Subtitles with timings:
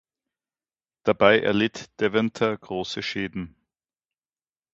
[1.03, 3.55] Dabei erlitt Deventer große Schäden.